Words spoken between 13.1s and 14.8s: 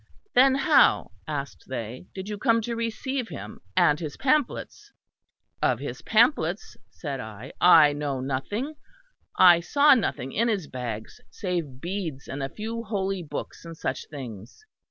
books and such things.